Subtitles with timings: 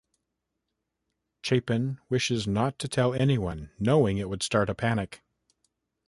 [1.43, 5.21] Chapin wishes not to tell anyone, knowing it would start a panic.